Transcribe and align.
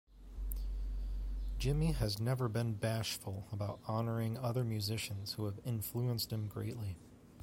Jimmy 1.59 1.91
has 1.91 2.19
never 2.19 2.49
been 2.49 2.73
bashful 2.73 3.45
about 3.51 3.81
honoring 3.87 4.35
other 4.35 4.63
musicians 4.63 5.33
who 5.33 5.45
have 5.45 5.59
influenced 5.63 6.33
him 6.33 6.47
greatly. 6.47 6.97